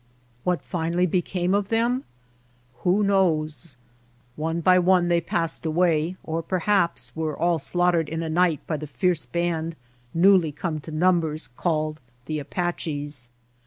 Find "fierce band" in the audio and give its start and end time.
8.87-9.75